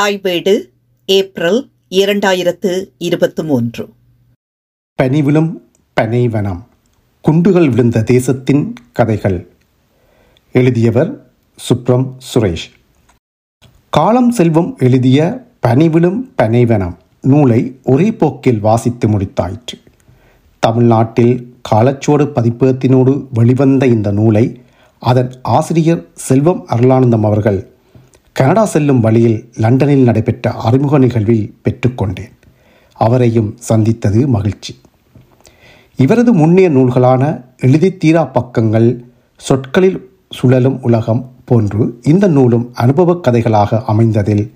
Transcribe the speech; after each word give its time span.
தாய் 0.00 0.18
வீடு 0.22 0.72
ஏப்ரல் 1.06 1.68
இரண்டாயிரத்து 1.90 2.84
இருபத்து 2.98 3.44
மூன்று 3.44 3.88
பனிவிலும் 5.02 5.60
பனைவனம் 6.00 6.60
குண்டுகள் 7.20 7.68
விழுந்த 7.68 8.02
தேசத்தின் 8.02 8.74
கதைகள். 8.92 9.48
எழுதியவர் 10.52 11.32
சுப்ரம் 11.56 12.16
சுரேஷ். 12.34 12.70
காலம் 13.90 14.30
செல்வம் 14.30 14.76
எழுதிய 14.78 15.46
பனிவிலும் 15.66 16.30
பனைவனம் 16.36 16.96
நூலை 17.22 17.78
ஒரே 17.84 18.12
போக்கில் 18.12 18.60
வாசித்து 18.60 19.08
முடித்தாயிற்று. 19.08 19.82
தமிழ்நாட்டில் 20.58 21.54
காலச்சோடு 21.62 22.24
பதிப்பகத்தினோடு 22.24 23.26
வெளிவந்த 23.32 23.86
இந்த 23.86 24.12
நூலை 24.12 24.60
அதன் 24.98 25.32
ஆசிரியர் 25.42 26.08
செல்வம் 26.14 26.66
அருளானந்தம் 26.68 27.22
அவர்கள் 27.22 27.69
கனடா 28.40 28.64
செல்லும் 28.64 29.00
வழியில் 29.00 29.52
லண்டனில் 29.54 30.02
நடைபெற்ற 30.02 30.50
அறிமுக 30.50 30.98
நிகழ்வில் 30.98 31.54
பெற்றுக்கொண்டேன். 31.64 32.30
அவரையும் 32.92 33.56
சந்தித்தது 33.58 34.28
மகிழ்ச்சி. 34.28 34.80
இவரது 35.96 36.32
முன்னிய 36.32 36.70
நூல்களான 36.70 37.44
எழுதித்தீரா 37.62 38.32
பக்கங்கள் 38.32 39.04
சொற்களில் 39.36 40.10
சுழலும் 40.30 40.82
உலகம் 40.82 41.30
போன்று 41.44 41.98
இந்த 42.02 42.26
நூலும் 42.26 42.70
அனுபவக் 42.72 43.26
கதைகளாக 43.26 43.82
அமைந்ததில் 43.88 44.50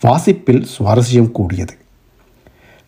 வாசிப்பில் 0.00 0.66
சுவாரஸ்யம் 0.78 1.32
கூடியது. 1.32 1.74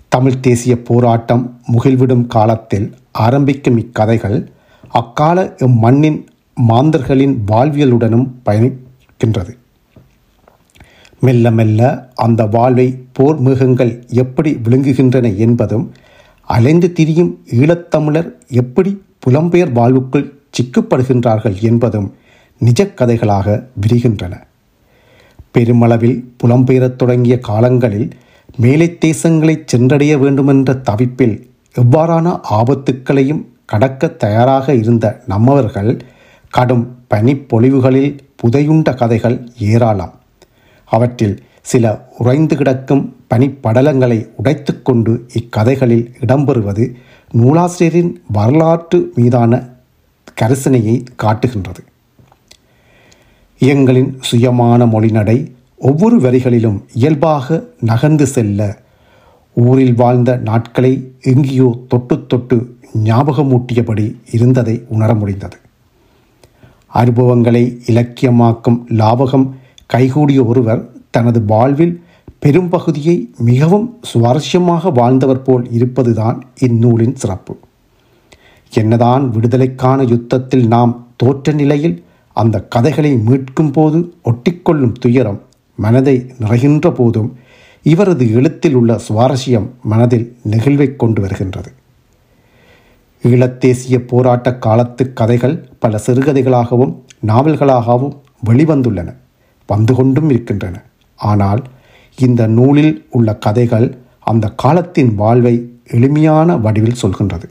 தமிழ் 0.09 0.41
தேசிய 0.41 0.83
போராட்டம் 0.83 1.61
முகில்விடும் 1.73 2.27
காலத்தில் 2.27 2.95
ஆரம்பிக்கும் 3.13 3.79
இக்கதைகள் 3.79 4.47
அக்கால 4.89 5.55
இம்மண்ணின் 5.59 6.27
மாந்தர்களின் 6.55 7.45
வாழ்வியலுடனும் 7.47 8.29
பயணிக்கின்றது. 8.47 9.57
மெல்ல 11.21 11.51
மெல்ல 11.51 12.11
அந்த 12.15 12.47
வாழ்வை 12.47 12.99
போர் 13.13 13.39
மிருகங்கள் 13.39 14.05
எப்படி 14.09 14.53
விழுங்குகின்றன 14.53 15.37
என்பதும் 15.37 15.93
அலைந்து 16.43 16.93
திரியும் 16.93 17.39
ஈழத்தமிழர் 17.51 18.33
எப்படி 18.49 19.03
புலம்பெயர் 19.27 19.73
வாழ்வுக்குள் 19.73 20.33
சிக்கப்படுகின்றார்கள் 20.51 21.61
என்பதும் 21.61 22.15
நிஜக்கதைகளாக 22.65 23.65
விரிகின்றன. 23.87 24.35
பெருமளவில் 25.51 26.35
புலம்பெயரத் 26.45 26.97
தொடங்கிய 26.97 27.39
காலங்களில் 27.39 28.11
மேலை 28.57 28.99
தேசங்களை 29.05 29.63
சென்றடைய 29.65 30.19
வேண்டுமென்ற 30.19 30.81
தவிப்பில் 30.91 31.47
எவ்வாறான 31.75 32.41
ஆபத்துக்களையும் 32.51 33.45
கடக்க 33.67 34.09
தயாராக 34.09 34.75
இருந்த 34.75 35.23
நம்மவர்கள் 35.27 36.01
கடும் 36.51 36.99
பனிப்பொழிவுகளில் 37.15 38.19
புதையுண்ட 38.43 38.95
கதைகள் 38.95 39.49
ஏராளம். 39.59 40.18
அவற்றில் 40.91 41.37
சில 41.71 41.85
உறைந்து 42.19 42.57
கிடக்கும் 42.57 43.03
பனிப்படலங்களை 43.35 44.19
உடைத்துக்கொண்டு 44.43 45.13
இக்கதைகளில் 45.39 46.07
இடம்பெறுவது 46.21 46.85
நூலாசிரியரின் 47.33 48.13
வரலாற்று 48.33 48.99
மீதான 49.15 49.53
கரிசனையை 50.41 50.97
காட்டுகின்றது. 51.17 51.83
இயங்களின் 53.61 54.21
சுயமான 54.31 54.87
மொழிநடை 54.87 55.39
ஒவ்வொரு 55.77 56.17
வரிகளிலும் 56.21 56.79
இயல்பாக 56.95 57.65
நகர்ந்து 57.81 58.27
செல்ல 58.27 58.61
ஊரில் 59.55 59.95
வாழ்ந்த 59.95 60.37
நாட்களை 60.49 60.93
எங்கேயோ 61.21 61.69
தொட்டு 61.89 62.27
தொட்டு 62.27 62.57
ஞாபகமூட்டியபடி 63.05 64.07
இருந்ததை 64.31 64.85
உணர 64.89 65.15
முடிந்தது. 65.15 65.57
அனுபவங்களை 67.01 67.65
இலக்கியமாக்கும் 67.87 68.79
லாபகம் 69.01 69.47
கைகூடிய 69.93 70.41
ஒருவர் 70.45 70.83
தனது 71.11 71.41
வாழ்வில் 71.45 71.95
பெரும்பகுதியை 72.39 73.15
மிகவும் 73.39 73.87
சுவாரஸ்யமாக 74.11 74.93
வாழ்ந்தவர் 74.93 75.43
போல் 75.43 75.65
இருப்பதுதான் 75.71 76.39
இந்நூலின் 76.67 77.15
சிறப்பு. 77.15 77.55
என்னதான் 78.73 79.25
விடுதலைக்கான 79.31 80.03
யுத்தத்தில் 80.03 80.67
நாம் 80.67 80.93
தோற்ற 81.17 81.53
நிலையில் 81.53 81.97
அந்த 82.37 82.57
கதைகளை 82.75 83.13
மீட்கும் 83.29 83.73
போது 83.73 83.99
ஒட்டிக்கொள்ளும் 84.25 84.95
துயரம் 85.01 85.41
மனதை 85.77 86.17
நிறைகின்ற 86.41 86.91
போதும் 86.95 87.31
இவரது 87.83 88.25
எழுத்தில் 88.33 88.75
உள்ள 88.75 89.01
சுவாரஸ்யம் 89.09 89.69
மனதில் 89.83 90.27
நெகிழ்வை 90.51 90.97
கொண்டு 90.97 91.21
வருகின்றது. 91.21 91.71
ஈழத்தேசிய 93.23 93.97
போராட்ட 94.07 94.49
காலத்து 94.67 95.13
கதைகள் 95.13 95.57
பல 95.79 96.01
சிறுகதைகளாகவும் 96.07 96.93
நாவல்களாகவும் 97.27 98.15
வெளிவந்துள்ளன. 98.47 99.09
வந்து 99.69 99.95
கொண்டும் 99.95 100.31
இருக்கின்றன. 100.31 100.83
ஆனால் 101.17 101.63
இந்த 102.19 102.47
நூலில் 102.47 103.07
உள்ள 103.11 103.37
கதைகள் 103.37 103.89
அந்த 104.21 104.49
காலத்தின் 104.49 105.15
வாழ்வை 105.15 105.55
எளிமையான 105.87 106.57
வடிவில் 106.57 107.01
சொல்கின்றது. 107.03 107.47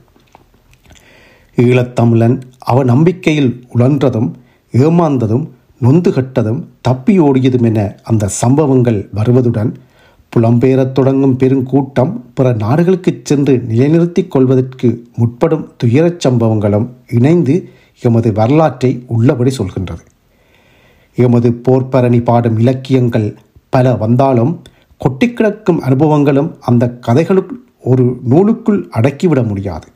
ஈழத்தமிழன் 1.56 2.42
அவ 2.60 2.84
நம்பிக்கையில் 2.84 3.52
உழன்றதும் 3.76 4.32
ஏமாந்ததும் 4.72 5.46
நொந்து 5.80 6.14
கட்டதும் 6.14 6.70
தப்பி 6.82 7.20
ஓடியதும் 7.20 7.64
என 7.64 7.96
அந்த 8.04 8.28
சம்பவங்கள் 8.28 9.10
வருவதுடன் 9.14 9.72
புலம்பெயரத் 10.36 10.92
தொடங்கும் 10.92 11.38
பெருங்கூட்டம் 11.38 12.14
பிற 12.36 12.54
நாடுகளுக்குச் 12.54 13.26
சென்று 13.26 13.58
நிலைநிறுத்திக் 13.58 14.32
கொள்வதற்கு 14.32 14.90
முற்படும் 15.18 15.72
துயரச் 15.78 16.28
சம்பவங்களும் 16.28 16.88
இணைந்து 17.12 17.70
எமது 18.02 18.32
வரலாற்றை 18.32 19.04
உள்ளபடி 19.08 19.52
சொல்கின்றது. 19.58 20.04
எமது 21.26 21.50
போர்ப்பரணி 21.66 22.20
பாடும் 22.24 22.58
இலக்கியங்கள் 22.60 23.28
பல 23.70 23.96
வந்தாலும் 23.96 24.54
கொட்டிக்கிடக்கும் 25.02 25.82
அனுபவங்களும் 25.88 26.50
அந்த 26.70 26.84
கதைகளுக்கு 27.08 27.56
ஒரு 27.92 28.06
நூலுக்குள் 28.32 28.80
அடக்கிவிட 28.98 29.42
முடியாது. 29.48 29.88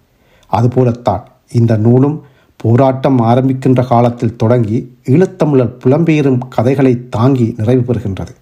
அதுபோலத்தான் 0.52 1.24
இந்த 1.52 1.74
நூலும் 1.78 2.18
போராட்டம் 2.60 3.20
ஆரம்பிக்கின்ற 3.22 3.82
காலத்தில் 3.88 4.36
தொடங்கி 4.36 4.78
ஈழத்தமிழர் 5.06 5.74
புலம்பெயரும் 5.84 6.42
கதைகளை 6.56 6.94
தாங்கி 7.10 7.48
நிறைவு 7.58 7.84
பெறுகின்றது. 7.84 8.34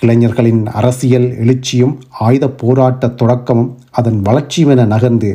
இளைஞர்களின் 0.00 0.62
அரசியல் 0.78 1.28
எழுச்சியும் 1.42 1.94
ஆயுத 2.26 2.46
போராட்ட 2.62 3.08
தொடக்கமும் 3.20 3.70
அதன் 3.90 4.18
வளர்ச்சியும் 4.22 4.72
என 4.74 4.84
நகர்ந்து 4.84 5.30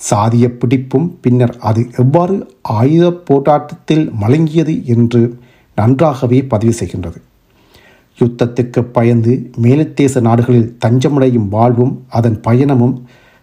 சாதிய 0.00 0.46
பிடிப்பும் 0.60 1.08
பின்னர் 1.20 1.54
அது 1.68 1.82
எவ்வாறு 2.02 2.36
ஆயுத 2.78 3.06
போராட்டத்தில் 3.28 4.04
மலங்கியது 4.22 4.74
என்று 4.94 5.22
நன்றாகவே 5.74 6.38
பதிவு 6.44 6.74
செய்கின்றது. 6.78 7.18
யுத்தத்துக்கு 8.18 8.80
பயந்து 8.96 9.50
மேலத்தேச 9.62 10.20
நாடுகளில் 10.20 10.76
தஞ்சமடையும் 10.86 11.48
வாழ்வும் 11.48 11.94
அதன் 12.08 12.40
பயணமும் 12.40 12.96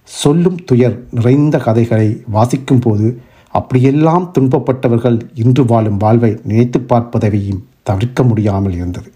சொல்லும் 0.03 0.59
துயர் 0.65 0.97
நிறைந்த 1.11 1.57
கதைகளை 1.57 2.09
வாசிக்கும் 2.27 2.79
போது 2.79 3.07
அப்படியெல்லாம் 3.53 4.31
துன்பப்பட்டவர்கள் 4.39 5.17
இன்று 5.33 5.65
வாழும் 5.65 5.97
வாழ்வை 5.97 6.31
நினைத்து 6.43 6.79
பார்ப்பதையும் 6.79 7.63
தவிர்க்க 7.83 8.23
முடியாமல் 8.23 8.73
இருந்தது. 8.73 9.09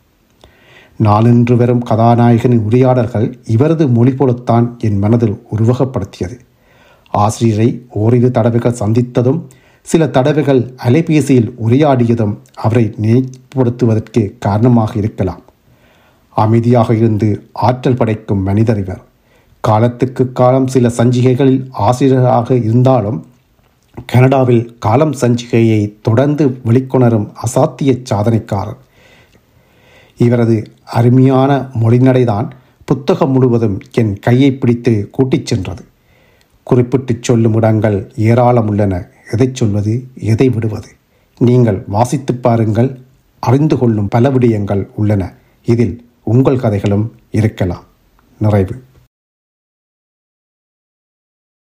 நாளென்று 0.98 1.56
வரும் 1.58 1.84
கதாநாயகனின் 1.84 2.66
உரையாடல்கள் 2.70 3.28
இவரது 3.46 3.88
மொழி 3.88 4.12
போலத்தான் 4.12 4.68
என் 4.80 4.98
மனதில் 4.98 5.38
உருவகப்படுத்தியது. 5.56 6.38
ஆசிரியரை 7.14 7.70
ஓரிரு 7.90 8.32
தடவைகள் 8.32 8.80
சந்தித்ததும் 8.80 9.42
சில 9.86 10.08
தடவைகள் 10.08 10.62
அலைபேசியில் 10.86 11.52
உரையாடியதும் 11.68 12.38
அவரை 12.56 12.94
நினைப்படுத்துவதற்கு 13.02 14.32
காரணமாக 14.40 14.94
இருக்கலாம். 14.96 15.42
அமைதியாக 16.30 16.96
இருந்து 16.96 17.50
ஆற்றல் 17.54 17.96
படைக்கும் 17.96 18.44
மனிதர் 18.44 18.80
இவர். 18.80 19.02
காலத்துக்கு 19.62 20.32
காலம் 20.32 20.68
சில 20.68 20.88
சஞ்சிகைகளில் 20.88 21.68
ஆசிரியராக 21.72 22.56
இருந்தாலும் 22.56 23.26
கனடாவில் 24.06 24.78
காலம் 24.80 25.14
சஞ்சிகையை 25.14 25.94
தொடர்ந்து 26.02 26.58
வெளிக்கொணரும் 26.66 27.32
அசாத்திய 27.46 28.04
சாதனைக்காரர். 28.10 28.82
இவரது 30.18 30.72
அருமையான 30.86 31.70
மொழிநடைதான் 31.80 32.50
புத்தகம் 32.86 33.32
முழுவதும் 33.32 33.80
என் 33.94 34.20
கையை 34.20 34.54
பிடித்து 34.54 35.10
கூட்டிச் 35.12 35.46
சென்றது. 35.46 35.84
குறிப்பிட்டுச் 36.64 37.24
சொல்லும் 37.24 37.54
இடங்கள் 37.54 38.12
ஏராளம் 38.16 38.68
உள்ளன 38.68 39.14
எதை 39.32 39.50
சொல்வது 39.54 40.08
எதை 40.16 40.50
விடுவது? 40.50 40.88
நீங்கள் 41.38 41.84
வாசித்துப் 41.88 42.44
பாருங்கள் 42.44 43.00
அறிந்து 43.40 43.78
கொள்ளும் 43.78 44.08
பல 44.08 44.30
விடயங்கள் 44.30 44.88
உள்ளன. 44.96 45.34
இதில் 45.66 46.10
உங்கள் 46.24 46.60
கதைகளும் 46.60 47.16
இருக்கலாம். 47.32 47.84
நிறைவு. 48.38 48.82